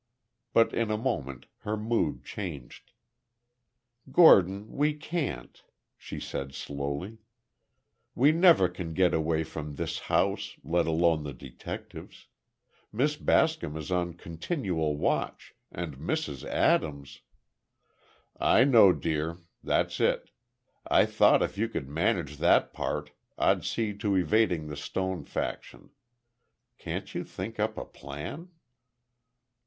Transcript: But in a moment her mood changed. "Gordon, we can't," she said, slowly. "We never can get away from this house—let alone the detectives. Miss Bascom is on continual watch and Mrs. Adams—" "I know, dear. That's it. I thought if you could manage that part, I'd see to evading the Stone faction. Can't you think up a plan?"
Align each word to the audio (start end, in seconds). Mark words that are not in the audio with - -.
But 0.51 0.73
in 0.73 0.89
a 0.89 0.97
moment 0.97 1.45
her 1.59 1.77
mood 1.77 2.25
changed. 2.25 2.93
"Gordon, 4.11 4.71
we 4.71 4.95
can't," 4.95 5.61
she 5.95 6.19
said, 6.19 6.55
slowly. 6.55 7.19
"We 8.15 8.31
never 8.31 8.67
can 8.67 8.95
get 8.95 9.13
away 9.13 9.43
from 9.43 9.75
this 9.75 9.99
house—let 10.09 10.87
alone 10.87 11.21
the 11.23 11.33
detectives. 11.35 12.25
Miss 12.91 13.15
Bascom 13.15 13.77
is 13.77 13.91
on 13.91 14.15
continual 14.15 14.97
watch 14.97 15.53
and 15.71 15.99
Mrs. 15.99 16.43
Adams—" 16.45 17.21
"I 18.39 18.63
know, 18.63 18.93
dear. 18.93 19.37
That's 19.63 19.99
it. 19.99 20.31
I 20.87 21.05
thought 21.05 21.43
if 21.43 21.59
you 21.59 21.69
could 21.69 21.87
manage 21.87 22.37
that 22.37 22.73
part, 22.73 23.11
I'd 23.37 23.63
see 23.63 23.93
to 23.99 24.15
evading 24.15 24.65
the 24.65 24.75
Stone 24.75 25.25
faction. 25.25 25.91
Can't 26.79 27.13
you 27.13 27.23
think 27.23 27.59
up 27.59 27.77
a 27.77 27.85
plan?" 27.85 28.49